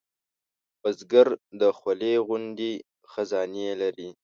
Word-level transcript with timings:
بزګر 0.81 1.27
د 1.59 1.61
خولې 1.77 2.13
غوندې 2.25 2.71
خزانې 3.11 3.69
لري 3.81 4.09